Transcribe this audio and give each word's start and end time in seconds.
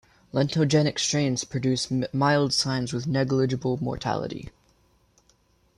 Lentogenic 0.33 0.97
strains 0.97 1.43
produce 1.43 1.91
mild 2.11 2.53
signs 2.55 2.91
with 2.91 3.05
negligible 3.05 3.77
mortality. 3.83 4.49